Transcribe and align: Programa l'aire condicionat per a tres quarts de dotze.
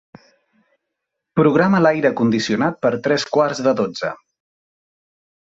Programa 1.39 1.81
l'aire 1.87 2.11
condicionat 2.21 2.81
per 2.87 2.93
a 2.97 3.01
tres 3.09 3.27
quarts 3.37 3.63
de 3.69 3.75
dotze. 3.83 4.13